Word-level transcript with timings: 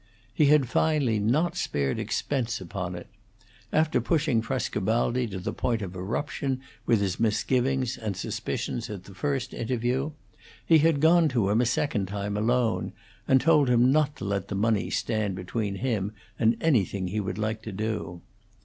He 0.33 0.47
had 0.47 0.67
finally 0.67 1.19
not 1.19 1.55
spared 1.55 1.99
expense 1.99 2.59
upon 2.59 2.95
it; 2.95 3.05
after 3.71 4.01
pushing 4.01 4.41
Frescobaldi 4.41 5.27
to 5.27 5.37
the 5.37 5.53
point 5.53 5.83
of 5.83 5.95
eruption 5.95 6.59
with 6.87 7.01
his 7.01 7.19
misgivings 7.19 7.97
and 7.99 8.17
suspicions 8.17 8.89
at 8.89 9.03
the 9.03 9.13
first 9.13 9.53
interview, 9.53 10.09
he 10.65 10.79
had 10.79 11.01
gone 11.01 11.29
to 11.29 11.51
him 11.51 11.61
a 11.61 11.67
second 11.67 12.07
time 12.07 12.35
alone, 12.35 12.93
and 13.27 13.41
told 13.41 13.69
him 13.69 13.91
not 13.91 14.15
to 14.15 14.25
let 14.25 14.47
the 14.47 14.55
money 14.55 14.89
stand 14.89 15.35
between 15.35 15.75
him 15.75 16.13
and 16.39 16.57
anything 16.59 17.09
he 17.09 17.19
would 17.19 17.37
like 17.37 17.61
to 17.61 17.71
do. 17.71 18.21